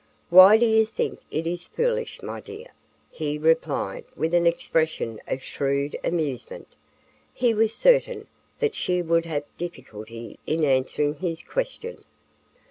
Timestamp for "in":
10.47-10.63